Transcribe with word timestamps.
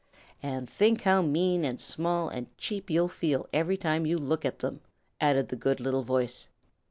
"And 0.41 0.67
think 0.67 1.03
how 1.03 1.21
mean 1.21 1.63
and 1.63 1.79
small 1.79 2.27
and 2.27 2.47
cheap 2.57 2.89
you'll 2.89 3.07
feel 3.07 3.47
every 3.53 3.77
time 3.77 4.07
you 4.07 4.17
look 4.17 4.43
at 4.45 4.57
them," 4.57 4.81
added 5.19 5.49
the 5.49 5.55
good 5.55 5.79
little 5.79 6.01
voice. 6.03 6.47